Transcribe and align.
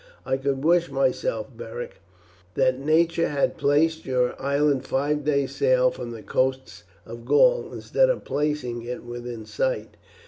I 0.25 0.35
could 0.37 0.63
wish 0.63 0.89
myself, 0.91 1.55
Beric, 1.55 2.01
that 2.55 2.79
nature 2.79 3.29
had 3.29 3.55
placed 3.55 4.03
your 4.07 4.33
island 4.41 4.83
five 4.83 5.23
days' 5.23 5.55
sail 5.55 5.91
from 5.91 6.09
the 6.09 6.23
coasts 6.23 6.85
of 7.05 7.23
Gaul, 7.23 7.71
instead 7.71 8.09
of 8.09 8.25
placing 8.25 8.81
it 8.81 9.03
within 9.03 9.45
sight. 9.45 9.97